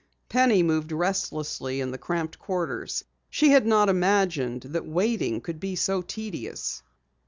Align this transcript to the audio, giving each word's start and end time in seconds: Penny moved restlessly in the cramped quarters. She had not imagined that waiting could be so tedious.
Penny 0.29 0.63
moved 0.63 0.91
restlessly 0.91 1.79
in 1.79 1.91
the 1.91 1.99
cramped 1.99 2.39
quarters. 2.39 3.03
She 3.29 3.51
had 3.51 3.67
not 3.67 3.87
imagined 3.87 4.61
that 4.63 4.83
waiting 4.87 5.41
could 5.41 5.59
be 5.59 5.75
so 5.75 6.01
tedious. 6.01 6.81